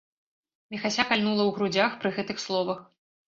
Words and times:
Міхася 0.75 1.03
кальнула 1.09 1.43
ў 1.49 1.55
грудзях 1.57 1.91
пры 2.05 2.13
гэтых 2.17 2.37
словах. 2.47 2.79